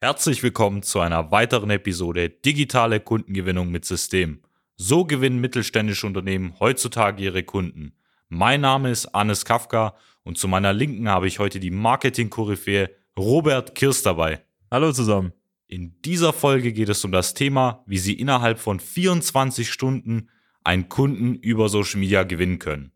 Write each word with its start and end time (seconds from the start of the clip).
Herzlich 0.00 0.44
willkommen 0.44 0.84
zu 0.84 1.00
einer 1.00 1.32
weiteren 1.32 1.70
Episode 1.70 2.30
Digitale 2.30 3.00
Kundengewinnung 3.00 3.68
mit 3.68 3.84
System. 3.84 4.40
So 4.76 5.04
gewinnen 5.04 5.40
mittelständische 5.40 6.06
Unternehmen 6.06 6.54
heutzutage 6.60 7.24
ihre 7.24 7.42
Kunden. 7.42 7.94
Mein 8.28 8.60
Name 8.60 8.92
ist 8.92 9.06
Anis 9.06 9.44
Kafka 9.44 9.96
und 10.22 10.38
zu 10.38 10.46
meiner 10.46 10.72
Linken 10.72 11.08
habe 11.08 11.26
ich 11.26 11.40
heute 11.40 11.58
die 11.58 11.72
Marketing-Koryphäe 11.72 12.90
Robert 13.18 13.74
Kirst 13.74 14.06
dabei. 14.06 14.40
Hallo 14.70 14.92
zusammen. 14.92 15.32
In 15.66 16.00
dieser 16.02 16.32
Folge 16.32 16.72
geht 16.72 16.90
es 16.90 17.04
um 17.04 17.10
das 17.10 17.34
Thema, 17.34 17.82
wie 17.86 17.98
Sie 17.98 18.14
innerhalb 18.14 18.60
von 18.60 18.78
24 18.78 19.68
Stunden 19.68 20.28
einen 20.62 20.88
Kunden 20.88 21.34
über 21.34 21.68
Social 21.68 21.98
Media 21.98 22.22
gewinnen 22.22 22.60
können. 22.60 22.92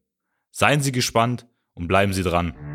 Seien 0.53 0.80
Sie 0.80 0.93
gespannt 0.93 1.48
und 1.75 1.89
bleiben 1.89 2.12
Sie 2.12 2.23
dran. 2.23 2.71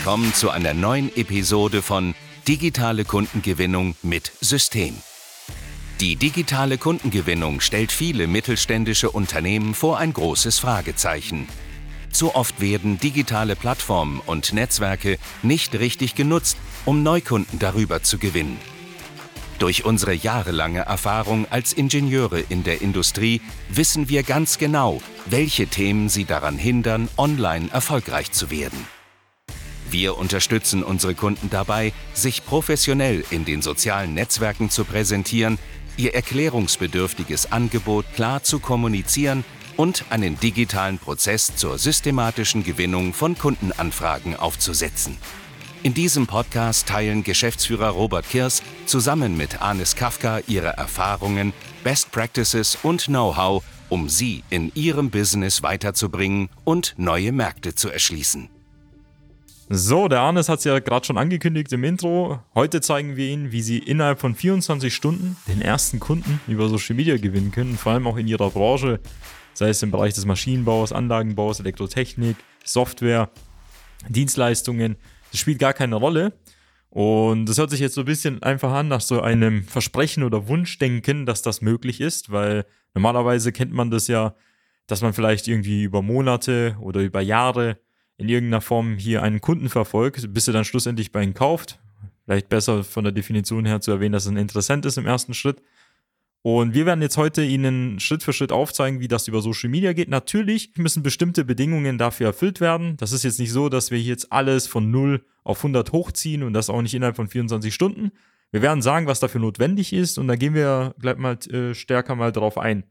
Willkommen 0.00 0.32
zu 0.32 0.48
einer 0.48 0.72
neuen 0.72 1.14
Episode 1.14 1.82
von 1.82 2.14
Digitale 2.48 3.04
Kundengewinnung 3.04 3.96
mit 4.00 4.32
System. 4.40 4.96
Die 6.00 6.16
digitale 6.16 6.78
Kundengewinnung 6.78 7.60
stellt 7.60 7.92
viele 7.92 8.26
mittelständische 8.26 9.10
Unternehmen 9.10 9.74
vor 9.74 9.98
ein 9.98 10.14
großes 10.14 10.58
Fragezeichen. 10.58 11.46
Zu 12.10 12.34
oft 12.34 12.62
werden 12.62 12.98
digitale 12.98 13.56
Plattformen 13.56 14.22
und 14.24 14.54
Netzwerke 14.54 15.18
nicht 15.42 15.78
richtig 15.78 16.14
genutzt, 16.14 16.56
um 16.86 17.02
Neukunden 17.02 17.58
darüber 17.58 18.02
zu 18.02 18.16
gewinnen. 18.16 18.56
Durch 19.58 19.84
unsere 19.84 20.14
jahrelange 20.14 20.80
Erfahrung 20.80 21.46
als 21.50 21.74
Ingenieure 21.74 22.40
in 22.40 22.64
der 22.64 22.80
Industrie 22.80 23.42
wissen 23.68 24.08
wir 24.08 24.22
ganz 24.22 24.56
genau, 24.56 25.02
welche 25.26 25.66
Themen 25.66 26.08
sie 26.08 26.24
daran 26.24 26.56
hindern, 26.56 27.10
online 27.18 27.68
erfolgreich 27.70 28.32
zu 28.32 28.50
werden. 28.50 28.86
Wir 29.90 30.16
unterstützen 30.16 30.84
unsere 30.84 31.14
Kunden 31.14 31.50
dabei, 31.50 31.92
sich 32.14 32.44
professionell 32.44 33.24
in 33.30 33.44
den 33.44 33.60
sozialen 33.60 34.14
Netzwerken 34.14 34.70
zu 34.70 34.84
präsentieren, 34.84 35.58
ihr 35.96 36.14
erklärungsbedürftiges 36.14 37.50
Angebot 37.50 38.04
klar 38.14 38.42
zu 38.42 38.60
kommunizieren 38.60 39.44
und 39.76 40.04
einen 40.10 40.38
digitalen 40.38 40.98
Prozess 40.98 41.56
zur 41.56 41.78
systematischen 41.78 42.62
Gewinnung 42.62 43.14
von 43.14 43.36
Kundenanfragen 43.36 44.36
aufzusetzen. 44.36 45.16
In 45.82 45.94
diesem 45.94 46.26
Podcast 46.26 46.86
teilen 46.86 47.24
Geschäftsführer 47.24 47.88
Robert 47.88 48.28
Kirs 48.28 48.62
zusammen 48.84 49.36
mit 49.36 49.62
Anis 49.62 49.96
Kafka 49.96 50.40
ihre 50.46 50.76
Erfahrungen, 50.76 51.52
Best 51.82 52.12
Practices 52.12 52.76
und 52.82 53.06
Know-how, 53.06 53.64
um 53.88 54.08
sie 54.08 54.44
in 54.50 54.70
ihrem 54.74 55.10
Business 55.10 55.62
weiterzubringen 55.62 56.50
und 56.64 56.94
neue 56.98 57.32
Märkte 57.32 57.74
zu 57.74 57.88
erschließen. 57.88 58.50
So, 59.72 60.08
der 60.08 60.18
Arnes 60.18 60.48
hat 60.48 60.58
es 60.58 60.64
ja 60.64 60.80
gerade 60.80 61.06
schon 61.06 61.16
angekündigt 61.16 61.72
im 61.72 61.84
Intro. 61.84 62.40
Heute 62.56 62.80
zeigen 62.80 63.14
wir 63.14 63.28
Ihnen, 63.28 63.52
wie 63.52 63.62
Sie 63.62 63.78
innerhalb 63.78 64.18
von 64.18 64.34
24 64.34 64.92
Stunden 64.92 65.36
den 65.46 65.62
ersten 65.62 66.00
Kunden 66.00 66.40
über 66.48 66.68
Social 66.68 66.96
Media 66.96 67.16
gewinnen 67.18 67.52
können, 67.52 67.78
vor 67.78 67.92
allem 67.92 68.08
auch 68.08 68.16
in 68.16 68.26
Ihrer 68.26 68.50
Branche, 68.50 68.98
sei 69.54 69.68
es 69.68 69.80
im 69.84 69.92
Bereich 69.92 70.12
des 70.14 70.26
Maschinenbaus, 70.26 70.92
Anlagenbaus, 70.92 71.60
Elektrotechnik, 71.60 72.34
Software, 72.64 73.30
Dienstleistungen. 74.08 74.96
Das 75.30 75.38
spielt 75.38 75.60
gar 75.60 75.72
keine 75.72 75.94
Rolle. 75.94 76.32
Und 76.88 77.46
das 77.46 77.56
hört 77.58 77.70
sich 77.70 77.78
jetzt 77.78 77.94
so 77.94 78.00
ein 78.00 78.06
bisschen 78.06 78.42
einfach 78.42 78.72
an 78.72 78.88
nach 78.88 79.00
so 79.00 79.20
einem 79.20 79.62
Versprechen 79.62 80.24
oder 80.24 80.48
Wunschdenken, 80.48 81.26
dass 81.26 81.42
das 81.42 81.60
möglich 81.60 82.00
ist, 82.00 82.32
weil 82.32 82.66
normalerweise 82.94 83.52
kennt 83.52 83.72
man 83.72 83.92
das 83.92 84.08
ja, 84.08 84.34
dass 84.88 85.00
man 85.00 85.12
vielleicht 85.12 85.46
irgendwie 85.46 85.84
über 85.84 86.02
Monate 86.02 86.76
oder 86.80 87.02
über 87.02 87.20
Jahre 87.20 87.78
in 88.20 88.28
irgendeiner 88.28 88.60
Form 88.60 88.96
hier 88.98 89.22
einen 89.22 89.40
Kunden 89.40 89.70
verfolgt, 89.70 90.34
bis 90.34 90.46
er 90.46 90.52
dann 90.52 90.66
schlussendlich 90.66 91.10
bei 91.10 91.22
ihm 91.22 91.32
kauft. 91.32 91.78
Vielleicht 92.26 92.50
besser 92.50 92.84
von 92.84 93.02
der 93.02 93.12
Definition 93.12 93.64
her 93.64 93.80
zu 93.80 93.90
erwähnen, 93.90 94.12
dass 94.12 94.24
es 94.24 94.30
ein 94.30 94.36
Interessent 94.36 94.84
ist 94.84 94.98
im 94.98 95.06
ersten 95.06 95.32
Schritt. 95.32 95.62
Und 96.42 96.74
wir 96.74 96.84
werden 96.84 97.00
jetzt 97.00 97.16
heute 97.16 97.42
Ihnen 97.42 97.98
Schritt 97.98 98.22
für 98.22 98.34
Schritt 98.34 98.52
aufzeigen, 98.52 99.00
wie 99.00 99.08
das 99.08 99.26
über 99.26 99.40
Social 99.40 99.70
Media 99.70 99.94
geht. 99.94 100.10
Natürlich 100.10 100.72
müssen 100.76 101.02
bestimmte 101.02 101.44
Bedingungen 101.44 101.96
dafür 101.96 102.28
erfüllt 102.28 102.60
werden. 102.60 102.96
Das 102.98 103.12
ist 103.12 103.24
jetzt 103.24 103.40
nicht 103.40 103.52
so, 103.52 103.70
dass 103.70 103.90
wir 103.90 104.00
jetzt 104.00 104.30
alles 104.32 104.66
von 104.66 104.90
0 104.90 105.24
auf 105.42 105.58
100 105.58 105.92
hochziehen 105.92 106.42
und 106.42 106.52
das 106.52 106.68
auch 106.68 106.82
nicht 106.82 106.94
innerhalb 106.94 107.16
von 107.16 107.28
24 107.28 107.74
Stunden. 107.74 108.12
Wir 108.52 108.60
werden 108.60 108.82
sagen, 108.82 109.06
was 109.06 109.20
dafür 109.20 109.40
notwendig 109.40 109.94
ist 109.94 110.18
und 110.18 110.28
da 110.28 110.36
gehen 110.36 110.54
wir 110.54 110.94
gleich 110.98 111.16
mal 111.16 111.38
äh, 111.50 111.74
stärker 111.74 112.16
mal 112.16 112.32
drauf 112.32 112.58
ein. 112.58 112.84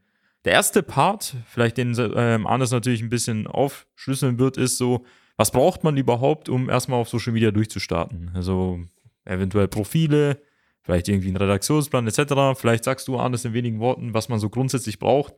Der 0.44 0.54
erste 0.54 0.82
Part, 0.82 1.36
vielleicht 1.46 1.76
den 1.76 1.94
ähm, 1.98 2.46
Arnes 2.46 2.70
natürlich 2.70 3.02
ein 3.02 3.10
bisschen 3.10 3.46
aufschlüsseln 3.46 4.38
wird, 4.38 4.56
ist 4.56 4.78
so, 4.78 5.04
was 5.40 5.52
braucht 5.52 5.84
man 5.84 5.96
überhaupt, 5.96 6.50
um 6.50 6.68
erstmal 6.68 7.00
auf 7.00 7.08
Social 7.08 7.32
Media 7.32 7.50
durchzustarten? 7.50 8.30
Also 8.34 8.78
eventuell 9.24 9.68
Profile, 9.68 10.38
vielleicht 10.82 11.08
irgendwie 11.08 11.28
einen 11.28 11.38
Redaktionsplan 11.38 12.06
etc. 12.06 12.60
Vielleicht 12.60 12.84
sagst 12.84 13.08
du, 13.08 13.18
Arnes, 13.18 13.46
in 13.46 13.54
wenigen 13.54 13.80
Worten, 13.80 14.12
was 14.12 14.28
man 14.28 14.38
so 14.38 14.50
grundsätzlich 14.50 14.98
braucht, 14.98 15.32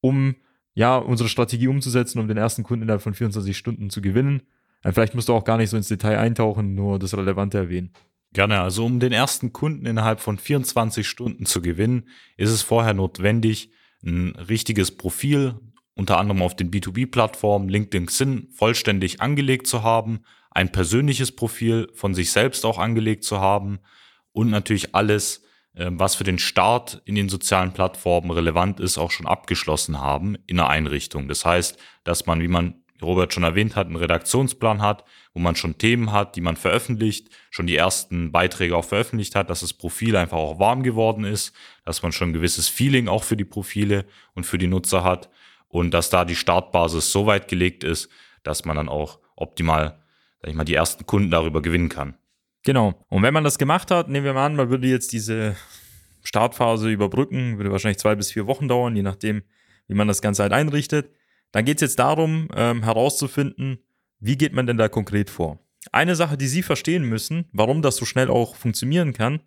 um 0.00 0.34
ja 0.74 0.96
unsere 0.96 1.28
Strategie 1.28 1.68
umzusetzen, 1.68 2.18
um 2.18 2.26
den 2.26 2.36
ersten 2.36 2.64
Kunden 2.64 2.82
innerhalb 2.82 3.00
von 3.00 3.14
24 3.14 3.56
Stunden 3.56 3.90
zu 3.90 4.02
gewinnen. 4.02 4.42
Vielleicht 4.82 5.14
musst 5.14 5.28
du 5.28 5.34
auch 5.34 5.44
gar 5.44 5.56
nicht 5.56 5.70
so 5.70 5.76
ins 5.76 5.86
Detail 5.86 6.18
eintauchen, 6.18 6.74
nur 6.74 6.98
das 6.98 7.16
Relevante 7.16 7.58
erwähnen. 7.58 7.92
Gerne, 8.32 8.60
also 8.60 8.84
um 8.84 8.98
den 8.98 9.12
ersten 9.12 9.52
Kunden 9.52 9.86
innerhalb 9.86 10.18
von 10.18 10.36
24 10.36 11.06
Stunden 11.06 11.46
zu 11.46 11.62
gewinnen, 11.62 12.08
ist 12.36 12.50
es 12.50 12.62
vorher 12.62 12.92
notwendig, 12.92 13.70
ein 14.02 14.30
richtiges 14.34 14.96
Profil 14.96 15.54
unter 15.94 16.18
anderem 16.18 16.42
auf 16.42 16.56
den 16.56 16.70
B2B-Plattformen 16.70 17.68
LinkedIn 17.68 18.06
Xing 18.06 18.48
vollständig 18.50 19.20
angelegt 19.20 19.66
zu 19.66 19.82
haben, 19.82 20.24
ein 20.50 20.70
persönliches 20.70 21.32
Profil 21.32 21.88
von 21.94 22.14
sich 22.14 22.30
selbst 22.30 22.64
auch 22.64 22.78
angelegt 22.78 23.24
zu 23.24 23.40
haben 23.40 23.80
und 24.32 24.50
natürlich 24.50 24.94
alles, 24.94 25.42
ähm, 25.76 25.98
was 25.98 26.14
für 26.14 26.24
den 26.24 26.38
Start 26.38 27.02
in 27.04 27.14
den 27.14 27.28
sozialen 27.28 27.72
Plattformen 27.72 28.30
relevant 28.30 28.80
ist, 28.80 28.98
auch 28.98 29.10
schon 29.10 29.26
abgeschlossen 29.26 30.00
haben 30.00 30.36
in 30.46 30.56
der 30.56 30.68
Einrichtung. 30.68 31.28
Das 31.28 31.44
heißt, 31.44 31.78
dass 32.04 32.26
man, 32.26 32.40
wie 32.40 32.48
man 32.48 32.84
Robert 33.02 33.34
schon 33.34 33.42
erwähnt 33.42 33.76
hat, 33.76 33.86
einen 33.86 33.96
Redaktionsplan 33.96 34.80
hat, 34.80 35.04
wo 35.32 35.40
man 35.40 35.56
schon 35.56 35.78
Themen 35.78 36.12
hat, 36.12 36.36
die 36.36 36.40
man 36.40 36.56
veröffentlicht, 36.56 37.28
schon 37.50 37.66
die 37.66 37.76
ersten 37.76 38.32
Beiträge 38.32 38.76
auch 38.76 38.84
veröffentlicht 38.84 39.34
hat, 39.34 39.50
dass 39.50 39.60
das 39.60 39.72
Profil 39.72 40.16
einfach 40.16 40.38
auch 40.38 40.58
warm 40.58 40.82
geworden 40.82 41.24
ist, 41.24 41.52
dass 41.84 42.02
man 42.02 42.12
schon 42.12 42.30
ein 42.30 42.34
gewisses 42.34 42.68
Feeling 42.68 43.08
auch 43.08 43.24
für 43.24 43.36
die 43.36 43.44
Profile 43.44 44.06
und 44.34 44.44
für 44.44 44.58
die 44.58 44.68
Nutzer 44.68 45.02
hat 45.02 45.28
und 45.74 45.92
dass 45.92 46.08
da 46.08 46.24
die 46.24 46.36
Startbasis 46.36 47.10
so 47.10 47.26
weit 47.26 47.48
gelegt 47.48 47.82
ist, 47.82 48.08
dass 48.44 48.64
man 48.64 48.76
dann 48.76 48.88
auch 48.88 49.18
optimal, 49.34 49.98
sag 50.40 50.50
ich 50.50 50.54
mal, 50.54 50.62
die 50.62 50.74
ersten 50.74 51.04
Kunden 51.04 51.32
darüber 51.32 51.62
gewinnen 51.62 51.88
kann. 51.88 52.14
Genau. 52.62 53.04
Und 53.08 53.24
wenn 53.24 53.34
man 53.34 53.42
das 53.42 53.58
gemacht 53.58 53.90
hat, 53.90 54.08
nehmen 54.08 54.24
wir 54.24 54.34
mal 54.34 54.46
an, 54.46 54.54
man 54.54 54.70
würde 54.70 54.86
jetzt 54.86 55.12
diese 55.12 55.56
Startphase 56.22 56.90
überbrücken, 56.90 57.58
würde 57.58 57.72
wahrscheinlich 57.72 57.98
zwei 57.98 58.14
bis 58.14 58.30
vier 58.30 58.46
Wochen 58.46 58.68
dauern, 58.68 58.94
je 58.94 59.02
nachdem, 59.02 59.42
wie 59.88 59.94
man 59.94 60.06
das 60.06 60.22
Ganze 60.22 60.44
halt 60.44 60.52
einrichtet. 60.52 61.10
Dann 61.50 61.64
geht 61.64 61.78
es 61.78 61.80
jetzt 61.80 61.98
darum, 61.98 62.46
ähm, 62.54 62.84
herauszufinden, 62.84 63.78
wie 64.20 64.38
geht 64.38 64.52
man 64.52 64.68
denn 64.68 64.78
da 64.78 64.88
konkret 64.88 65.28
vor. 65.28 65.58
Eine 65.90 66.14
Sache, 66.14 66.36
die 66.36 66.46
Sie 66.46 66.62
verstehen 66.62 67.02
müssen, 67.02 67.46
warum 67.50 67.82
das 67.82 67.96
so 67.96 68.04
schnell 68.04 68.30
auch 68.30 68.54
funktionieren 68.54 69.12
kann, 69.12 69.40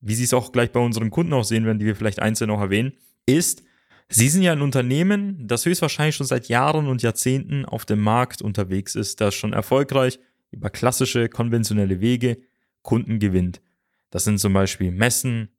wie 0.00 0.14
Sie 0.14 0.22
es 0.22 0.32
auch 0.32 0.52
gleich 0.52 0.70
bei 0.70 0.78
unseren 0.78 1.10
Kunden 1.10 1.32
auch 1.32 1.42
sehen 1.42 1.66
werden, 1.66 1.80
die 1.80 1.86
wir 1.86 1.96
vielleicht 1.96 2.22
einzeln 2.22 2.46
noch 2.46 2.60
erwähnen, 2.60 2.92
ist, 3.26 3.64
Sie 4.10 4.28
sind 4.28 4.42
ja 4.42 4.52
ein 4.52 4.62
Unternehmen, 4.62 5.46
das 5.46 5.66
höchstwahrscheinlich 5.66 6.16
schon 6.16 6.26
seit 6.26 6.48
Jahren 6.48 6.86
und 6.88 7.02
Jahrzehnten 7.02 7.66
auf 7.66 7.84
dem 7.84 8.00
Markt 8.00 8.40
unterwegs 8.40 8.94
ist, 8.94 9.20
das 9.20 9.34
schon 9.34 9.52
erfolgreich 9.52 10.18
über 10.50 10.70
klassische, 10.70 11.28
konventionelle 11.28 12.00
Wege 12.00 12.38
Kunden 12.82 13.18
gewinnt. 13.18 13.60
Das 14.10 14.24
sind 14.24 14.40
zum 14.40 14.54
Beispiel 14.54 14.90
Messen, 14.90 15.50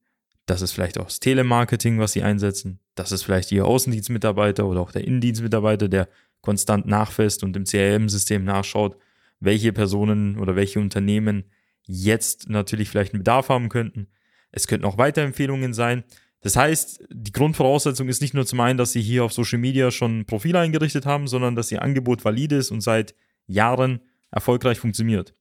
das 0.47 0.63
ist 0.63 0.71
vielleicht 0.71 0.97
auch 0.97 1.05
das 1.05 1.19
Telemarketing, 1.19 1.99
was 1.99 2.13
sie 2.13 2.23
einsetzen, 2.23 2.79
das 2.95 3.11
ist 3.11 3.21
vielleicht 3.21 3.51
ihr 3.51 3.65
Außendienstmitarbeiter 3.65 4.65
oder 4.65 4.81
auch 4.81 4.91
der 4.91 5.05
Innendienstmitarbeiter, 5.05 5.87
der 5.87 6.09
konstant 6.41 6.87
nachfasst 6.87 7.43
und 7.43 7.55
im 7.55 7.65
CRM-System 7.65 8.43
nachschaut, 8.43 8.97
welche 9.39 9.73
Personen 9.73 10.39
oder 10.39 10.55
welche 10.55 10.79
Unternehmen 10.79 11.43
jetzt 11.85 12.49
natürlich 12.49 12.89
vielleicht 12.89 13.13
einen 13.13 13.21
Bedarf 13.21 13.49
haben 13.49 13.69
könnten. 13.69 14.07
Es 14.51 14.65
könnten 14.65 14.85
auch 14.85 14.97
Weiterempfehlungen 14.97 15.73
sein. 15.73 16.03
Das 16.41 16.55
heißt, 16.55 17.03
die 17.11 17.31
Grundvoraussetzung 17.31 18.07
ist 18.07 18.21
nicht 18.21 18.33
nur 18.33 18.45
zum 18.45 18.61
einen, 18.61 18.77
dass 18.77 18.93
Sie 18.93 19.01
hier 19.01 19.25
auf 19.25 19.33
Social 19.33 19.59
Media 19.59 19.91
schon 19.91 20.19
ein 20.19 20.25
Profil 20.25 20.55
eingerichtet 20.55 21.05
haben, 21.05 21.27
sondern 21.27 21.55
dass 21.55 21.71
Ihr 21.71 21.81
Angebot 21.81 22.23
valide 22.23 22.55
ist 22.55 22.71
und 22.71 22.81
seit 22.81 23.13
Jahren 23.47 23.99
erfolgreich 24.31 24.79
funktioniert. 24.79 25.33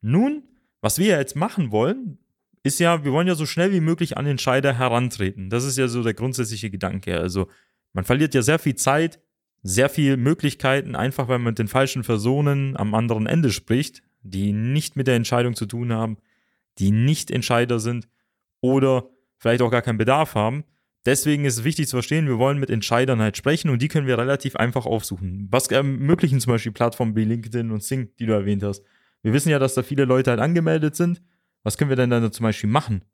Nun, 0.00 0.42
was 0.80 0.98
wir 0.98 1.18
jetzt 1.18 1.34
machen 1.34 1.70
wollen, 1.70 2.18
ist 2.62 2.80
ja, 2.80 3.04
wir 3.04 3.12
wollen 3.12 3.28
ja 3.28 3.34
so 3.34 3.46
schnell 3.46 3.72
wie 3.72 3.80
möglich 3.80 4.16
an 4.16 4.26
Entscheider 4.26 4.76
herantreten. 4.76 5.48
Das 5.50 5.64
ist 5.64 5.78
ja 5.78 5.88
so 5.88 6.02
der 6.02 6.14
grundsätzliche 6.14 6.70
Gedanke. 6.70 7.18
Also, 7.18 7.48
man 7.92 8.04
verliert 8.04 8.34
ja 8.34 8.42
sehr 8.42 8.58
viel 8.58 8.74
Zeit, 8.74 9.20
sehr 9.62 9.88
viele 9.88 10.18
Möglichkeiten, 10.18 10.94
einfach 10.94 11.28
weil 11.28 11.38
man 11.38 11.52
mit 11.52 11.58
den 11.58 11.68
falschen 11.68 12.02
Personen 12.02 12.76
am 12.76 12.94
anderen 12.94 13.26
Ende 13.26 13.50
spricht, 13.50 14.02
die 14.22 14.52
nicht 14.52 14.96
mit 14.96 15.06
der 15.06 15.16
Entscheidung 15.16 15.54
zu 15.54 15.64
tun 15.64 15.92
haben, 15.92 16.18
die 16.78 16.90
nicht 16.90 17.30
Entscheider 17.30 17.78
sind 17.78 18.08
oder 18.60 19.08
vielleicht 19.38 19.62
auch 19.62 19.70
gar 19.70 19.82
keinen 19.82 19.98
Bedarf 19.98 20.34
haben, 20.34 20.64
Deswegen 21.06 21.44
ist 21.44 21.58
es 21.58 21.64
wichtig 21.64 21.86
zu 21.88 21.96
verstehen, 21.96 22.26
wir 22.26 22.38
wollen 22.38 22.58
mit 22.58 22.70
Entscheidern 22.70 23.20
halt 23.20 23.36
sprechen 23.36 23.68
und 23.68 23.82
die 23.82 23.88
können 23.88 24.06
wir 24.06 24.16
relativ 24.16 24.56
einfach 24.56 24.86
aufsuchen. 24.86 25.48
Was 25.50 25.68
ermöglichen 25.68 26.40
zum 26.40 26.52
Beispiel 26.52 26.72
Plattformen 26.72 27.14
wie 27.14 27.24
LinkedIn 27.24 27.70
und 27.70 27.82
Sing, 27.82 28.08
die 28.18 28.24
du 28.24 28.32
erwähnt 28.32 28.62
hast? 28.62 28.82
Wir 29.22 29.34
wissen 29.34 29.50
ja, 29.50 29.58
dass 29.58 29.74
da 29.74 29.82
viele 29.82 30.06
Leute 30.06 30.30
halt 30.30 30.40
angemeldet 30.40 30.96
sind. 30.96 31.22
Was 31.62 31.76
können 31.76 31.90
wir 31.90 31.96
denn 31.96 32.10
dann 32.10 32.32
zum 32.32 32.44
Beispiel 32.44 32.70
machen? 32.70 33.04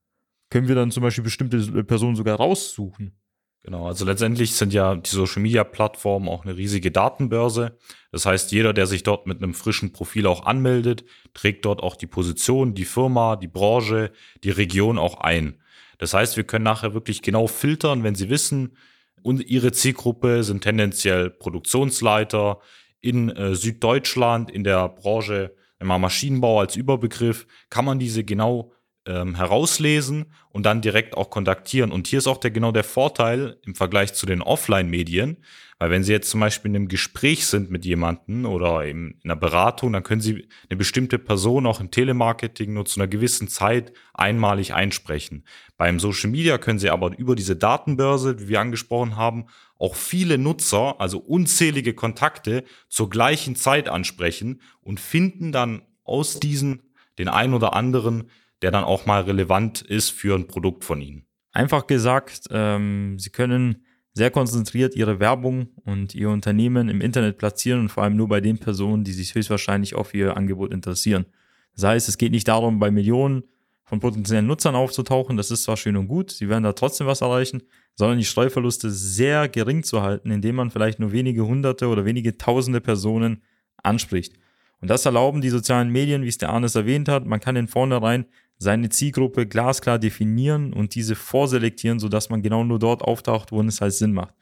Können 0.51 0.69
wir 0.69 0.77
dann 0.77 0.93
zum 0.93 1.03
Beispiel 1.03 1.25
bestimmte 1.25 1.85
Personen 1.85 2.15
sogar 2.15 2.37
raussuchen? 2.37 3.13
Genau, 3.63 3.87
also 3.87 4.07
letztendlich 4.07 4.55
sind 4.55 4.73
ja 4.73 4.95
die 4.95 5.11
Social 5.11 5.43
Media 5.43 5.65
Plattformen 5.65 6.29
auch 6.29 6.45
eine 6.45 6.57
riesige 6.57 6.91
Datenbörse. 6.91 7.77
Das 8.11 8.25
heißt, 8.25 8.53
jeder, 8.53 8.73
der 8.73 8.87
sich 8.87 9.03
dort 9.03 9.27
mit 9.27 9.43
einem 9.43 9.53
frischen 9.53 9.93
Profil 9.93 10.27
auch 10.27 10.47
anmeldet, 10.47 11.05
trägt 11.35 11.67
dort 11.67 11.83
auch 11.83 11.97
die 11.97 12.07
Position, 12.07 12.75
die 12.75 12.87
Firma, 12.87 13.37
die 13.37 13.49
Branche, 13.49 14.13
die 14.45 14.51
Region 14.51 14.99
auch 14.99 15.21
ein. 15.21 15.61
Das 15.99 16.15
heißt, 16.15 16.39
wir 16.39 16.45
können 16.45 16.65
nachher 16.65 16.95
wirklich 16.95 17.21
genau 17.21 17.47
filtern, 17.47 18.03
wenn 18.03 18.15
Sie 18.15 18.31
wissen, 18.31 18.77
und 19.23 19.47
Ihre 19.47 19.73
Zielgruppe 19.73 20.43
sind 20.45 20.63
tendenziell 20.63 21.29
Produktionsleiter 21.29 22.61
in 23.01 23.29
äh, 23.29 23.55
Süddeutschland, 23.55 24.51
in 24.51 24.65
der 24.65 24.89
Branche 24.89 25.55
immer 25.79 25.99
Maschinenbau 25.99 26.61
als 26.61 26.77
Überbegriff, 26.77 27.47
kann 27.71 27.85
man 27.85 27.99
diese 27.99 28.25
genau 28.25 28.73
ähm, 29.11 29.35
herauslesen 29.35 30.27
und 30.51 30.65
dann 30.65 30.81
direkt 30.81 31.17
auch 31.17 31.31
kontaktieren. 31.31 31.91
Und 31.91 32.07
hier 32.07 32.19
ist 32.19 32.29
auch 32.29 32.39
der, 32.39 32.51
genau 32.51 32.71
der 32.71 32.85
Vorteil 32.85 33.59
im 33.65 33.75
Vergleich 33.75 34.15
zu 34.15 34.25
den 34.25 34.41
Offline-Medien, 34.41 35.39
weil 35.79 35.91
wenn 35.91 36.05
Sie 36.05 36.13
jetzt 36.13 36.31
zum 36.31 36.41
Beispiel 36.41 36.71
in 36.71 36.77
einem 36.77 36.89
Gespräch 36.89 37.47
sind 37.47 37.71
mit 37.71 37.85
jemandem 37.85 38.45
oder 38.45 38.85
in 38.85 39.19
einer 39.25 39.35
Beratung, 39.35 39.93
dann 39.93 40.03
können 40.03 40.21
Sie 40.21 40.47
eine 40.69 40.77
bestimmte 40.77 41.19
Person 41.19 41.67
auch 41.67 41.81
im 41.81 41.91
Telemarketing 41.91 42.75
nur 42.75 42.85
zu 42.85 43.01
einer 43.01 43.09
gewissen 43.09 43.49
Zeit 43.49 43.93
einmalig 44.13 44.75
einsprechen. 44.75 45.45
Beim 45.77 45.99
Social 45.99 46.31
Media 46.31 46.59
können 46.59 46.79
Sie 46.79 46.91
aber 46.91 47.19
über 47.19 47.35
diese 47.35 47.57
Datenbörse, 47.57 48.41
wie 48.41 48.49
wir 48.49 48.61
angesprochen 48.61 49.17
haben, 49.17 49.47
auch 49.79 49.95
viele 49.95 50.37
Nutzer, 50.37 51.01
also 51.01 51.19
unzählige 51.19 51.95
Kontakte 51.95 52.65
zur 52.89 53.09
gleichen 53.09 53.57
Zeit 53.57 53.89
ansprechen 53.89 54.61
und 54.83 55.01
finden 55.01 55.51
dann 55.51 55.83
aus 56.05 56.39
diesen 56.39 56.83
den 57.19 57.29
ein 57.29 57.55
oder 57.55 57.75
anderen, 57.75 58.31
der 58.63 58.71
dann 58.71 58.85
auch 58.85 59.07
mal 59.07 59.23
relevant 59.23 59.83
ist 59.83 60.11
für 60.11 60.35
ein 60.35 60.47
Produkt 60.47 60.85
von 60.85 61.01
Ihnen. 61.01 61.27
Einfach 61.53 61.87
gesagt, 61.87 62.47
ähm, 62.51 63.19
Sie 63.19 63.31
können 63.31 63.85
sehr 64.13 64.31
konzentriert 64.31 64.97
ihre 64.97 65.21
Werbung 65.21 65.69
und 65.85 66.15
ihr 66.15 66.31
Unternehmen 66.31 66.89
im 66.89 67.01
Internet 67.01 67.39
platzieren 67.39 67.81
und 67.81 67.89
vor 67.91 68.03
allem 68.03 68.17
nur 68.17 68.29
bei 68.29 68.41
den 68.41 68.59
Personen, 68.59 69.05
die 69.05 69.13
sich 69.13 69.35
höchstwahrscheinlich 69.35 69.95
auf 69.95 70.15
ihr 70.15 70.37
Angebot 70.37 70.73
interessieren. 70.73 71.27
Das 71.75 71.85
heißt, 71.85 72.09
es 72.09 72.19
geht 72.19 72.33
nicht 72.33 72.49
darum, 72.49 72.79
bei 72.79 72.91
Millionen 72.91 73.45
von 73.85 74.01
potenziellen 74.01 74.47
Nutzern 74.47 74.75
aufzutauchen, 74.75 75.37
das 75.37 75.51
ist 75.51 75.65
zwar 75.65 75.77
schön 75.77 75.97
und 75.97 76.09
gut, 76.09 76.31
sie 76.31 76.49
werden 76.49 76.65
da 76.65 76.73
trotzdem 76.73 77.07
was 77.07 77.23
erreichen, 77.23 77.63
sondern 77.97 78.19
die 78.19 78.25
Streuverluste 78.25 78.91
sehr 78.91 79.49
gering 79.49 79.83
zu 79.83 80.03
halten, 80.03 80.31
indem 80.31 80.57
man 80.57 80.71
vielleicht 80.71 81.01
nur 81.01 81.13
wenige 81.13 81.47
hunderte 81.47 81.89
oder 81.89 82.05
wenige 82.05 82.37
tausende 82.37 82.81
Personen 82.81 83.43
anspricht. 83.83 84.35
Und 84.81 84.89
das 84.89 85.05
erlauben 85.07 85.41
die 85.41 85.51
sozialen 85.51 85.91
Medien, 85.91 86.23
wie 86.23 86.29
es 86.29 86.39
der 86.39 86.51
Arnes 86.51 86.75
erwähnt 86.75 87.09
hat. 87.09 87.27
Man 87.27 87.41
kann 87.41 87.57
in 87.57 87.69
vornherein 87.69 88.27
seine 88.61 88.91
Zielgruppe 88.91 89.47
glasklar 89.47 89.99
definieren 89.99 90.75
und 90.75 90.95
diese 90.95 91.15
vorselektieren, 91.15 91.99
sodass 91.99 92.29
man 92.29 92.43
genau 92.43 92.63
nur 92.63 92.79
dort 92.79 93.01
auftaucht, 93.01 93.53
wo 93.53 93.63
es 93.63 93.81
halt 93.81 93.95
Sinn 93.95 94.13
macht. 94.13 94.35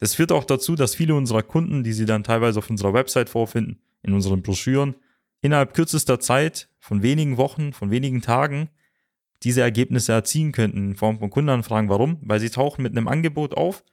Das 0.00 0.16
führt 0.16 0.32
auch 0.32 0.44
dazu, 0.44 0.74
dass 0.74 0.96
viele 0.96 1.14
unserer 1.14 1.44
Kunden, 1.44 1.84
die 1.84 1.92
sie 1.92 2.04
dann 2.04 2.24
teilweise 2.24 2.58
auf 2.58 2.68
unserer 2.68 2.92
Website 2.92 3.30
vorfinden, 3.30 3.78
in 4.02 4.14
unseren 4.14 4.42
Broschüren, 4.42 4.96
innerhalb 5.42 5.74
kürzester 5.74 6.18
Zeit, 6.18 6.68
von 6.80 7.02
wenigen 7.02 7.36
Wochen, 7.36 7.72
von 7.72 7.92
wenigen 7.92 8.20
Tagen, 8.20 8.68
diese 9.44 9.60
Ergebnisse 9.60 10.10
erzielen 10.10 10.50
könnten 10.50 10.78
in 10.78 10.96
Form 10.96 11.20
von 11.20 11.30
Kundenanfragen. 11.30 11.88
Warum? 11.88 12.18
Weil 12.22 12.40
sie 12.40 12.50
tauchen 12.50 12.82
mit 12.82 12.96
einem 12.96 13.06
Angebot 13.06 13.54
auf 13.54 13.84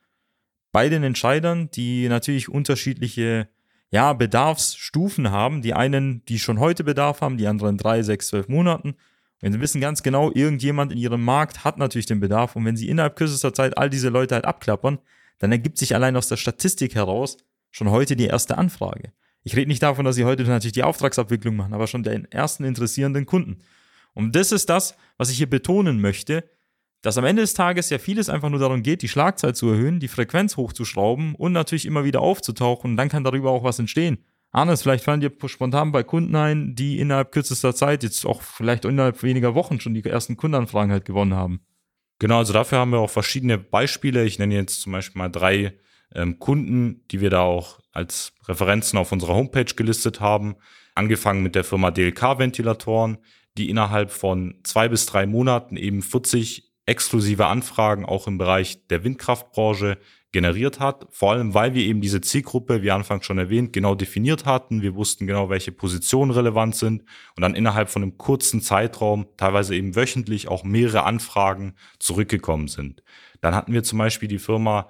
bei 0.72 0.90
den 0.90 1.04
Entscheidern, 1.04 1.70
die 1.70 2.10
natürlich 2.10 2.50
unterschiedliche 2.50 3.48
ja, 3.92 4.14
Bedarfsstufen 4.14 5.30
haben. 5.30 5.62
Die 5.62 5.76
einen, 5.76 6.26
die 6.26 6.40
schon 6.40 6.60
heute 6.60 6.84
Bedarf 6.84 7.22
haben, 7.22 7.38
die 7.38 7.48
anderen 7.48 7.78
drei, 7.78 8.02
sechs, 8.02 8.30
zwölf 8.30 8.48
Monaten 8.48 8.96
wenn 9.42 9.54
sie 9.54 9.62
wissen 9.62 9.82
ganz 9.82 10.04
genau, 10.04 10.32
irgendjemand 10.32 10.92
in 10.92 10.98
ihrem 10.98 11.24
Markt 11.24 11.64
hat 11.64 11.78
natürlich 11.78 12.06
den 12.06 12.20
Bedarf 12.20 12.56
und 12.56 12.66
wenn 12.66 12.76
sie 12.76 12.90
innerhalb 12.90 13.16
kürzester 13.16 13.54
Zeit 13.54 13.78
all 13.78 13.90
diese 13.90 14.10
Leute 14.10 14.36
halt 14.36 14.46
abklappern, 14.46 15.00
dann 15.40 15.52
ergibt 15.52 15.78
sich 15.78 15.96
allein 15.96 16.16
aus 16.16 16.28
der 16.28 16.38
Statistik 16.38 16.96
heraus 16.96 17.38
schon 17.72 17.90
heute 17.90 18.16
die 18.16 18.26
erste 18.26 18.58
Anfrage. 18.58 19.14
Ich 19.44 19.56
rede 19.56 19.70
nicht 19.70 19.82
davon, 19.82 20.06
dass 20.06 20.16
sie 20.16 20.26
heute 20.26 20.44
natürlich 20.44 20.74
die 20.74 20.84
Auftragsabwicklung 20.84 21.56
machen, 21.56 21.74
aber 21.74 21.88
schon 21.88 22.04
den 22.04 22.30
ersten 22.32 22.66
interessierenden 22.66 23.26
Kunden. 23.26 23.62
Und 24.14 24.36
das 24.36 24.52
ist 24.52 24.70
das, 24.70 24.96
was 25.18 25.30
ich 25.30 25.38
hier 25.38 25.50
betonen 25.50 26.02
möchte, 26.02 26.44
dass 27.02 27.18
am 27.18 27.24
Ende 27.24 27.44
des 27.44 27.54
Tages 27.54 27.90
ja 27.90 27.98
vieles 27.98 28.30
einfach 28.30 28.50
nur 28.50 28.60
darum 28.60 28.84
geht, 28.84 29.02
die 29.02 29.08
Schlagzeit 29.08 29.56
zu 29.56 29.70
erhöhen, 29.70 30.02
die 30.02 30.10
Frequenz 30.10 30.58
hochzuschrauben 30.58 31.36
und 31.36 31.54
natürlich 31.54 31.86
immer 31.86 32.04
wieder 32.04 32.20
aufzutauchen 32.20 32.92
und 32.92 32.98
dann 32.98 33.08
kann 33.08 33.24
darüber 33.24 33.52
auch 33.52 33.64
was 33.64 33.80
entstehen. 33.80 34.26
Anders, 34.52 34.82
vielleicht 34.82 35.04
fallen 35.04 35.22
dir 35.22 35.32
spontan 35.46 35.92
bei 35.92 36.04
Kunden 36.04 36.36
ein, 36.36 36.74
die 36.74 37.00
innerhalb 37.00 37.32
kürzester 37.32 37.76
Zeit, 37.76 38.04
jetzt 38.04 38.26
auch 38.26 38.42
vielleicht 38.42 38.84
innerhalb 38.86 39.22
weniger 39.22 39.54
Wochen 39.54 39.80
schon 39.80 39.94
die 39.94 40.04
ersten 40.04 40.38
Kundenanfragen 40.38 40.92
halt 40.92 41.06
gewonnen 41.06 41.36
haben. 41.36 41.62
Genau, 42.18 42.40
also 42.40 42.52
dafür 42.52 42.80
haben 42.80 42.92
wir 42.92 43.00
auch 43.00 43.10
verschiedene 43.10 43.58
Beispiele. 43.58 44.26
Ich 44.26 44.40
nenne 44.40 44.56
jetzt 44.56 44.82
zum 44.82 44.92
Beispiel 44.92 45.20
mal 45.20 45.30
drei 45.30 45.78
ähm, 46.14 46.40
Kunden, 46.40 47.06
die 47.12 47.22
wir 47.22 47.30
da 47.30 47.42
auch 47.42 47.80
als 47.92 48.34
Referenzen 48.48 48.98
auf 48.98 49.12
unserer 49.12 49.36
Homepage 49.36 49.74
gelistet 49.76 50.20
haben. 50.20 50.56
Angefangen 50.96 51.44
mit 51.44 51.56
der 51.56 51.64
Firma 51.64 51.92
DLK 51.92 52.40
Ventilatoren, 52.40 53.20
die 53.58 53.70
innerhalb 53.70 54.12
von 54.12 54.56
zwei 54.64 54.90
bis 54.90 55.06
drei 55.06 55.28
Monaten 55.28 55.78
eben 55.78 56.02
40 56.02 56.69
exklusive 56.90 57.46
Anfragen 57.46 58.06
auch 58.06 58.28
im 58.28 58.38
Bereich 58.38 58.86
der 58.88 59.04
Windkraftbranche 59.04 59.98
generiert 60.32 60.80
hat. 60.80 61.08
Vor 61.10 61.32
allem, 61.32 61.54
weil 61.54 61.74
wir 61.74 61.84
eben 61.84 62.02
diese 62.02 62.22
Zielgruppe, 62.22 62.84
wie 62.84 62.92
anfangs 62.92 63.26
schon 63.26 63.38
erwähnt, 63.38 63.74
genau 63.74 63.96
definiert 63.96 64.46
hatten. 64.46 64.82
Wir 64.82 64.96
wussten 64.96 65.26
genau, 65.26 65.50
welche 65.50 65.72
Positionen 65.72 66.32
relevant 66.32 66.76
sind 66.76 67.04
und 67.36 67.42
dann 67.42 67.56
innerhalb 67.56 67.90
von 67.90 68.04
einem 68.04 68.18
kurzen 68.18 68.62
Zeitraum, 68.62 69.28
teilweise 69.38 69.76
eben 69.76 69.96
wöchentlich, 69.96 70.48
auch 70.48 70.64
mehrere 70.64 71.04
Anfragen 71.04 71.74
zurückgekommen 71.98 72.68
sind. 72.68 73.04
Dann 73.42 73.56
hatten 73.56 73.74
wir 73.74 73.84
zum 73.84 73.98
Beispiel 73.98 74.28
die 74.28 74.40
Firma, 74.40 74.90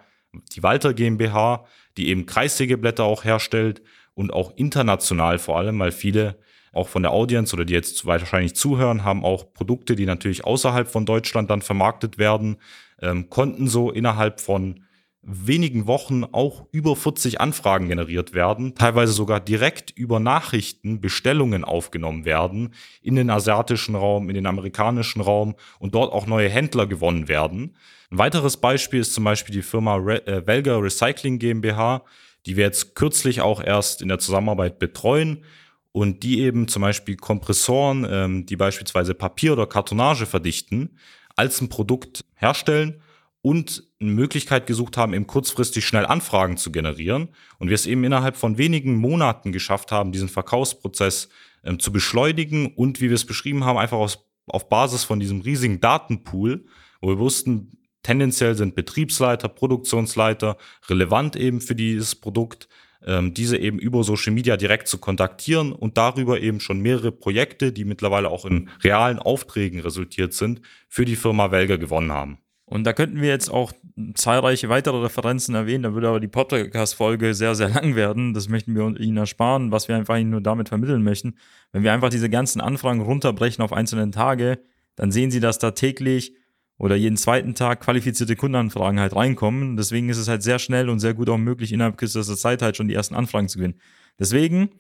die 0.54 0.64
Walter 0.64 0.94
GmbH, 0.94 1.66
die 1.98 2.10
eben 2.10 2.26
Kreissägeblätter 2.26 3.04
auch 3.04 3.24
herstellt 3.24 3.82
und 4.14 4.34
auch 4.34 4.56
international 4.58 5.40
vor 5.40 5.58
allem, 5.58 5.80
weil 5.80 5.92
viele 5.92 6.40
auch 6.74 6.88
von 6.88 7.04
der 7.04 7.12
Audience 7.12 7.54
oder 7.56 7.66
die 7.66 7.74
jetzt 7.74 8.06
wahrscheinlich 8.06 8.56
zuhören, 8.56 9.04
haben 9.04 9.24
auch 9.24 9.54
Produkte, 9.54 9.96
die 9.96 10.06
natürlich 10.06 10.46
außerhalb 10.46 10.88
von 10.88 11.06
Deutschland 11.06 11.50
dann 11.50 11.62
vermarktet 11.62 12.18
werden, 12.18 12.58
ähm, 13.02 13.30
konnten 13.30 13.68
so 13.68 13.92
innerhalb 13.92 14.40
von 14.40 14.82
wenigen 15.22 15.86
Wochen 15.86 16.24
auch 16.24 16.66
über 16.72 16.96
40 16.96 17.42
Anfragen 17.42 17.90
generiert 17.90 18.34
werden, 18.34 18.74
teilweise 18.76 19.12
sogar 19.12 19.40
direkt 19.40 19.92
über 19.92 20.20
Nachrichten 20.20 21.02
Bestellungen 21.02 21.66
aufgenommen 21.66 22.26
werden 22.26 22.74
in 23.02 23.16
den 23.16 23.30
asiatischen 23.30 23.96
Raum, 23.96 24.30
in 24.30 24.36
den 24.36 24.46
amerikanischen 24.46 25.22
Raum 25.22 25.56
und 25.80 25.94
dort 25.94 26.14
auch 26.14 26.26
neue 26.26 26.50
Händler 26.50 26.88
gewonnen 26.88 27.28
werden. 27.28 27.76
Ein 28.12 28.18
weiteres 28.18 28.58
Beispiel 28.58 29.02
ist 29.02 29.14
zum 29.14 29.26
Beispiel 29.26 29.54
die 29.54 29.62
Firma 29.62 29.96
Re 29.96 30.26
äh, 30.26 30.48
Velga 30.48 30.78
Recycling 30.78 31.38
GmbH, 31.38 32.04
die 32.46 32.56
wir 32.56 32.64
jetzt 32.64 32.96
kürzlich 32.96 33.42
auch 33.42 33.62
erst 33.62 34.02
in 34.02 34.08
der 34.08 34.20
Zusammenarbeit 34.20 34.80
betreuen 34.80 35.44
und 35.92 36.24
die 36.24 36.42
eben 36.42 36.68
zum 36.68 36.82
Beispiel 36.82 37.16
Kompressoren, 37.16 38.06
ähm, 38.10 38.46
die 38.46 38.56
beispielsweise 38.56 39.14
Papier 39.14 39.54
oder 39.54 39.68
Kartonage 39.68 40.26
verdichten, 40.26 40.98
als 41.36 41.62
ein 41.62 41.70
Produkt 41.70 42.26
herstellen 42.36 43.02
und 43.42 43.84
eine 44.02 44.12
Möglichkeit 44.12 44.68
gesucht 44.68 44.98
haben, 44.98 45.14
eben 45.14 45.28
kurzfristig 45.28 45.86
schnell 45.86 46.06
Anfragen 46.06 46.58
zu 46.58 46.72
generieren. 46.72 47.30
Und 47.58 47.70
wir 47.70 47.76
es 47.76 47.88
eben 47.88 48.04
innerhalb 48.04 48.36
von 48.36 48.58
wenigen 48.58 48.96
Monaten 48.96 49.52
geschafft 49.52 49.92
haben, 49.92 50.12
diesen 50.12 50.30
Verkaufsprozess 50.30 51.30
ähm, 51.64 51.80
zu 51.80 51.92
beschleunigen 51.92 52.74
und, 52.76 53.02
wie 53.02 53.10
wir 53.10 53.16
es 53.16 53.26
beschrieben 53.26 53.64
haben, 53.64 53.78
einfach 53.78 53.98
aus, 53.98 54.26
auf 54.48 54.70
Basis 54.70 55.04
von 55.04 55.20
diesem 55.20 55.42
riesigen 55.42 55.80
Datenpool, 55.80 56.66
wo 57.02 57.08
wir 57.10 57.20
wussten, 57.20 57.78
tendenziell 58.04 58.56
sind 58.56 58.76
Betriebsleiter, 58.76 59.48
Produktionsleiter 59.48 60.58
relevant 60.88 61.36
eben 61.36 61.62
für 61.62 61.76
dieses 61.76 62.16
Produkt, 62.16 62.68
ähm, 63.06 63.34
diese 63.34 63.58
eben 63.58 63.80
über 63.80 64.04
Social 64.04 64.34
Media 64.34 64.58
direkt 64.58 64.88
zu 64.88 64.98
kontaktieren 64.98 65.72
und 65.72 65.98
darüber 65.98 66.40
eben 66.40 66.60
schon 66.60 66.80
mehrere 66.80 67.12
Projekte, 67.12 67.72
die 67.72 67.86
mittlerweile 67.86 68.30
auch 68.30 68.46
in 68.46 68.70
realen 68.84 69.20
Aufträgen 69.20 69.80
resultiert 69.80 70.34
sind, 70.34 70.62
für 70.88 71.06
die 71.06 71.16
Firma 71.16 71.52
Welger 71.52 71.78
gewonnen 71.78 72.12
haben. 72.12 72.40
Und 72.66 72.84
da 72.84 72.94
könnten 72.94 73.20
wir 73.20 73.30
jetzt 73.30 73.50
auch 73.50 73.74
zahlreiche 74.14 74.70
weitere 74.70 74.98
Referenzen 74.98 75.56
erwähnen, 75.56 75.82
da 75.82 75.94
würde 75.96 76.08
aber 76.08 76.20
die 76.20 76.28
Podcast-Folge 76.28 77.34
sehr, 77.34 77.56
sehr 77.56 77.70
lang 77.70 77.96
werden. 77.96 78.36
Das 78.36 78.48
möchten 78.48 78.76
wir 78.76 79.00
Ihnen 79.00 79.18
ersparen, 79.18 79.72
was 79.72 79.88
wir 79.88 79.96
einfach 79.96 80.20
nur 80.20 80.42
damit 80.42 80.70
vermitteln 80.70 81.02
möchten. 81.02 81.36
Wenn 81.72 81.82
wir 81.84 81.94
einfach 81.94 82.10
diese 82.10 82.30
ganzen 82.30 82.62
Anfragen 82.62 83.02
runterbrechen 83.02 83.64
auf 83.64 83.74
einzelne 83.74 84.12
Tage, 84.12 84.60
dann 84.96 85.12
sehen 85.12 85.32
Sie, 85.32 85.40
dass 85.40 85.58
da 85.58 85.72
täglich 85.72 86.36
oder 86.80 86.96
jeden 86.96 87.18
zweiten 87.18 87.54
Tag 87.54 87.82
qualifizierte 87.82 88.36
Kundenanfragen 88.36 89.00
halt 89.00 89.16
reinkommen. 89.16 89.78
Deswegen 89.78 90.10
ist 90.10 90.18
es 90.18 90.28
halt 90.28 90.42
sehr 90.42 90.58
schnell 90.58 90.90
und 90.90 91.00
sehr 91.00 91.14
gut 91.14 91.30
auch 91.30 91.38
möglich, 91.38 91.72
innerhalb 91.72 91.98
kürzester 91.98 92.36
Zeit 92.36 92.64
halt 92.64 92.76
schon 92.76 92.88
die 92.88 92.96
ersten 92.96 93.14
Anfragen 93.14 93.48
zu 93.48 93.60
gewinnen. 93.60 93.80
Deswegen 94.18 94.72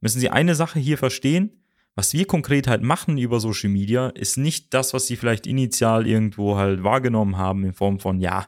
müssen 0.00 0.20
Sie 0.20 0.30
eine 0.30 0.54
Sache 0.54 0.78
hier 0.78 0.98
verstehen 0.98 1.50
was 1.96 2.12
wir 2.12 2.26
konkret 2.26 2.68
halt 2.68 2.82
machen 2.82 3.16
über 3.16 3.40
Social 3.40 3.70
Media, 3.70 4.08
ist 4.10 4.36
nicht 4.36 4.74
das, 4.74 4.92
was 4.92 5.06
sie 5.06 5.16
vielleicht 5.16 5.46
initial 5.46 6.06
irgendwo 6.06 6.56
halt 6.56 6.84
wahrgenommen 6.84 7.38
haben 7.38 7.64
in 7.64 7.72
Form 7.72 7.98
von, 7.98 8.20
ja, 8.20 8.46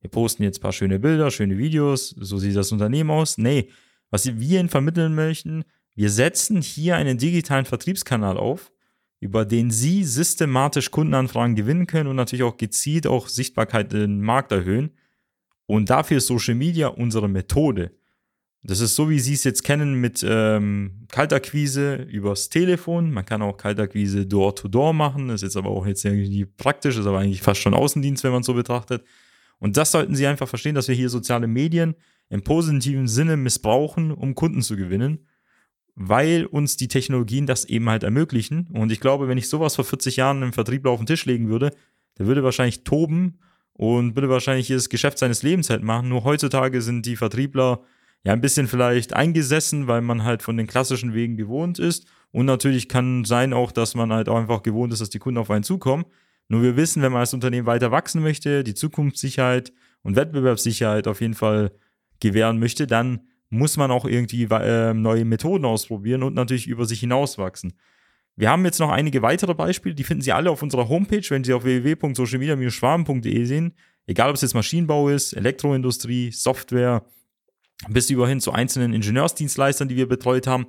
wir 0.00 0.10
posten 0.10 0.42
jetzt 0.42 0.62
paar 0.62 0.72
schöne 0.72 0.98
Bilder, 0.98 1.30
schöne 1.30 1.58
Videos, 1.58 2.08
so 2.08 2.38
sieht 2.38 2.56
das 2.56 2.72
Unternehmen 2.72 3.10
aus. 3.10 3.36
Nee, 3.36 3.68
was 4.10 4.24
wir 4.24 4.58
Ihnen 4.58 4.70
vermitteln 4.70 5.14
möchten, 5.14 5.64
wir 5.94 6.08
setzen 6.08 6.62
hier 6.62 6.96
einen 6.96 7.18
digitalen 7.18 7.66
Vertriebskanal 7.66 8.38
auf, 8.38 8.72
über 9.20 9.44
den 9.44 9.70
Sie 9.70 10.04
systematisch 10.04 10.90
Kundenanfragen 10.90 11.56
gewinnen 11.56 11.86
können 11.86 12.08
und 12.08 12.16
natürlich 12.16 12.44
auch 12.44 12.56
gezielt 12.56 13.06
auch 13.06 13.28
Sichtbarkeit 13.28 13.92
im 13.92 14.20
Markt 14.20 14.52
erhöhen. 14.52 14.90
Und 15.66 15.90
dafür 15.90 16.18
ist 16.18 16.28
Social 16.28 16.54
Media 16.54 16.88
unsere 16.88 17.28
Methode. 17.28 17.92
Das 18.62 18.80
ist 18.80 18.96
so, 18.96 19.08
wie 19.10 19.18
Sie 19.18 19.34
es 19.34 19.44
jetzt 19.44 19.62
kennen 19.62 20.00
mit 20.00 20.24
ähm, 20.28 21.06
Kaltakquise 21.10 21.96
übers 21.96 22.48
Telefon. 22.48 23.10
Man 23.10 23.24
kann 23.24 23.42
auch 23.42 23.56
Kaltakquise 23.56 24.26
Door-to-Door 24.26 24.94
machen. 24.94 25.28
Das 25.28 25.36
ist 25.36 25.42
jetzt 25.42 25.56
aber 25.56 25.70
auch 25.70 25.86
jetzt 25.86 26.04
irgendwie 26.04 26.44
praktisch, 26.44 26.96
ist 26.96 27.06
aber 27.06 27.18
eigentlich 27.18 27.42
fast 27.42 27.60
schon 27.60 27.74
Außendienst, 27.74 28.24
wenn 28.24 28.32
man 28.32 28.40
es 28.40 28.46
so 28.46 28.54
betrachtet. 28.54 29.04
Und 29.58 29.76
das 29.76 29.92
sollten 29.92 30.14
Sie 30.14 30.26
einfach 30.26 30.48
verstehen, 30.48 30.74
dass 30.74 30.88
wir 30.88 30.94
hier 30.94 31.08
soziale 31.08 31.46
Medien 31.46 31.94
im 32.30 32.42
positiven 32.42 33.08
Sinne 33.08 33.36
missbrauchen, 33.36 34.12
um 34.12 34.34
Kunden 34.34 34.62
zu 34.62 34.76
gewinnen 34.76 35.26
weil 36.00 36.46
uns 36.46 36.76
die 36.76 36.86
Technologien 36.86 37.46
das 37.46 37.64
eben 37.64 37.90
halt 37.90 38.04
ermöglichen. 38.04 38.68
Und 38.72 38.92
ich 38.92 39.00
glaube, 39.00 39.26
wenn 39.26 39.36
ich 39.36 39.48
sowas 39.48 39.74
vor 39.74 39.84
40 39.84 40.16
Jahren 40.16 40.42
im 40.42 40.52
Vertrieb 40.52 40.86
auf 40.86 41.00
den 41.00 41.06
Tisch 41.06 41.26
legen 41.26 41.48
würde, 41.48 41.72
der 42.18 42.26
würde 42.26 42.44
wahrscheinlich 42.44 42.84
toben 42.84 43.40
und 43.72 44.14
würde 44.14 44.28
wahrscheinlich 44.28 44.68
das 44.68 44.88
Geschäft 44.88 45.18
seines 45.18 45.42
Lebens 45.42 45.70
halt 45.70 45.82
machen. 45.82 46.08
Nur 46.08 46.22
heutzutage 46.22 46.82
sind 46.82 47.04
die 47.04 47.16
Vertriebler 47.16 47.82
ja 48.22 48.32
ein 48.32 48.40
bisschen 48.40 48.68
vielleicht 48.68 49.12
eingesessen, 49.12 49.88
weil 49.88 50.00
man 50.00 50.22
halt 50.22 50.42
von 50.42 50.56
den 50.56 50.68
klassischen 50.68 51.14
Wegen 51.14 51.36
gewohnt 51.36 51.80
ist. 51.80 52.06
Und 52.30 52.46
natürlich 52.46 52.88
kann 52.88 53.24
sein 53.24 53.52
auch, 53.52 53.72
dass 53.72 53.96
man 53.96 54.12
halt 54.12 54.28
auch 54.28 54.36
einfach 54.36 54.62
gewohnt 54.62 54.92
ist, 54.92 55.00
dass 55.00 55.10
die 55.10 55.18
Kunden 55.18 55.38
auf 55.38 55.50
einen 55.50 55.64
zukommen. 55.64 56.04
Nur 56.46 56.62
wir 56.62 56.76
wissen, 56.76 57.02
wenn 57.02 57.12
man 57.12 57.20
als 57.20 57.34
Unternehmen 57.34 57.66
weiter 57.66 57.90
wachsen 57.90 58.22
möchte, 58.22 58.62
die 58.62 58.74
Zukunftssicherheit 58.74 59.72
und 60.02 60.14
Wettbewerbssicherheit 60.14 61.08
auf 61.08 61.20
jeden 61.20 61.34
Fall 61.34 61.72
gewähren 62.20 62.60
möchte, 62.60 62.86
dann 62.86 63.20
muss 63.50 63.76
man 63.76 63.90
auch 63.90 64.04
irgendwie 64.04 64.44
äh, 64.44 64.94
neue 64.94 65.24
Methoden 65.24 65.64
ausprobieren 65.64 66.22
und 66.22 66.34
natürlich 66.34 66.66
über 66.66 66.84
sich 66.84 67.00
hinauswachsen. 67.00 67.72
Wir 68.36 68.50
haben 68.50 68.64
jetzt 68.64 68.78
noch 68.78 68.90
einige 68.90 69.22
weitere 69.22 69.54
Beispiele, 69.54 69.94
die 69.94 70.04
finden 70.04 70.22
Sie 70.22 70.32
alle 70.32 70.50
auf 70.50 70.62
unserer 70.62 70.88
Homepage, 70.88 71.24
wenn 71.28 71.42
Sie 71.42 71.52
auf 71.52 71.64
www.socialmedia-schwaben.de 71.64 73.44
sehen. 73.44 73.74
Egal, 74.06 74.28
ob 74.28 74.36
es 74.36 74.42
jetzt 74.42 74.54
Maschinenbau 74.54 75.08
ist, 75.08 75.32
Elektroindustrie, 75.32 76.30
Software, 76.30 77.04
bis 77.88 78.10
überhin 78.10 78.40
zu 78.40 78.52
einzelnen 78.52 78.92
Ingenieursdienstleistern, 78.92 79.88
die 79.88 79.96
wir 79.96 80.08
betreut 80.08 80.46
haben. 80.46 80.66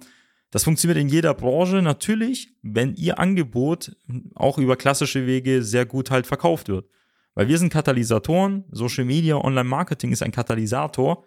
Das 0.52 0.64
funktioniert 0.64 1.00
in 1.00 1.10
jeder 1.10 1.34
Branche 1.34 1.82
natürlich, 1.82 2.56
wenn 2.64 2.96
Ihr 2.96 3.20
Angebot 3.20 3.96
auch 4.34 4.58
über 4.58 4.76
klassische 4.76 5.28
Wege 5.28 5.62
sehr 5.62 5.86
gut 5.86 6.10
halt 6.10 6.26
verkauft 6.26 6.70
wird. 6.70 6.90
Weil 7.36 7.48
wir 7.48 7.58
sind 7.58 7.72
Katalysatoren, 7.72 8.66
Social 8.72 9.06
Media, 9.06 9.36
Online-Marketing 9.36 10.12
ist 10.12 10.24
ein 10.24 10.32
Katalysator. 10.32 11.24